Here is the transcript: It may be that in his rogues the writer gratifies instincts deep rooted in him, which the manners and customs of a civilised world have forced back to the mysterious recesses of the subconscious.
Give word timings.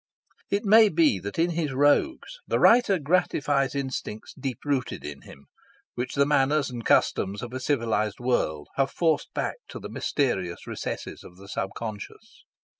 It 0.49 0.65
may 0.65 0.89
be 0.89 1.19
that 1.19 1.37
in 1.37 1.51
his 1.51 1.73
rogues 1.73 2.39
the 2.47 2.57
writer 2.57 2.97
gratifies 2.97 3.75
instincts 3.75 4.33
deep 4.33 4.57
rooted 4.65 5.05
in 5.05 5.21
him, 5.21 5.45
which 5.93 6.15
the 6.15 6.25
manners 6.25 6.71
and 6.71 6.83
customs 6.83 7.43
of 7.43 7.53
a 7.53 7.59
civilised 7.59 8.19
world 8.19 8.67
have 8.77 8.89
forced 8.89 9.31
back 9.35 9.57
to 9.67 9.77
the 9.79 9.89
mysterious 9.89 10.65
recesses 10.65 11.23
of 11.23 11.37
the 11.37 11.47
subconscious. 11.47 12.45